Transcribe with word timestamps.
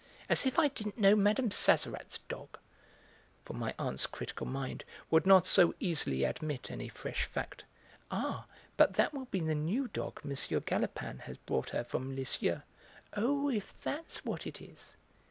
"As 0.29 0.47
if 0.47 0.57
I 0.57 0.67
didn't 0.69 0.97
know 0.97 1.15
Mme. 1.15 1.51
Sazerat's 1.51 2.17
dog!" 2.27 2.57
for 3.43 3.53
my 3.53 3.75
aunt's 3.77 4.07
critical 4.07 4.47
mind 4.47 4.83
would 5.11 5.27
not 5.27 5.45
so 5.45 5.75
easily 5.79 6.23
admit 6.23 6.71
any 6.71 6.89
fresh 6.89 7.25
fact. 7.25 7.65
"Ah, 8.09 8.47
but 8.77 8.95
that 8.95 9.13
will 9.13 9.25
be 9.25 9.41
the 9.41 9.53
new 9.53 9.87
dog 9.89 10.19
M. 10.25 10.31
Galopin 10.65 11.19
has 11.19 11.37
brought 11.37 11.69
her 11.69 11.83
from 11.83 12.15
Lisieux." 12.15 12.63
"Oh, 13.15 13.47
if 13.51 13.79
that's 13.79 14.25
what 14.25 14.47
it 14.47 14.59
is!" 14.59 14.95